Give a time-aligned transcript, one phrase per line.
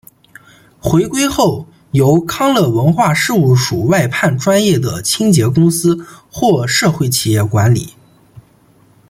[0.79, 5.95] 回归后由康乐文化事务署外判专业的清洁公司
[6.31, 7.93] 或社会企业管理。